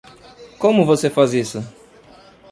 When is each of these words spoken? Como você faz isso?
Como 0.57 0.83
você 0.83 1.11
faz 1.11 1.31
isso? 1.31 1.59